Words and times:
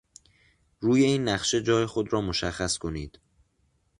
روی 0.79 1.03
این 1.03 1.27
نقشه 1.29 1.63
جای 1.63 1.85
خود 1.85 2.13
را 2.13 2.21
مشخص 2.21 2.77
کنید. 2.77 3.19